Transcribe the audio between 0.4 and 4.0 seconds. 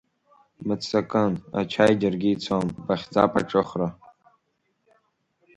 Бмыццакын, ачаи џьаргьы ицом, бахьӡап аҿыхра!